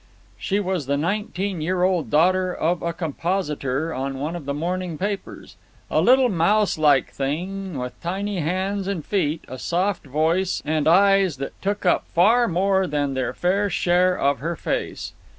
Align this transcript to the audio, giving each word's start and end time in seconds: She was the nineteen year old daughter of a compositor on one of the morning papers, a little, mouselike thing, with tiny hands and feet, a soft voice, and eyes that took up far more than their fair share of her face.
She 0.35 0.59
was 0.59 0.87
the 0.87 0.97
nineteen 0.97 1.61
year 1.61 1.83
old 1.83 2.09
daughter 2.09 2.51
of 2.51 2.81
a 2.81 2.91
compositor 2.91 3.93
on 3.93 4.17
one 4.17 4.35
of 4.35 4.45
the 4.45 4.53
morning 4.55 4.97
papers, 4.97 5.57
a 5.91 6.01
little, 6.01 6.27
mouselike 6.27 7.11
thing, 7.11 7.77
with 7.77 8.01
tiny 8.01 8.39
hands 8.39 8.87
and 8.87 9.05
feet, 9.05 9.43
a 9.47 9.59
soft 9.59 10.03
voice, 10.07 10.59
and 10.65 10.87
eyes 10.87 11.37
that 11.37 11.53
took 11.61 11.85
up 11.85 12.07
far 12.07 12.47
more 12.47 12.87
than 12.87 13.13
their 13.13 13.31
fair 13.35 13.69
share 13.69 14.17
of 14.17 14.39
her 14.39 14.55
face. 14.55 15.13